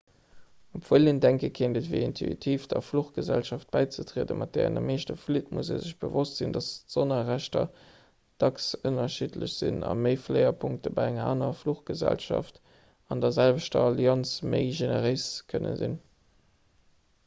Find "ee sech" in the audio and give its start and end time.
5.75-5.99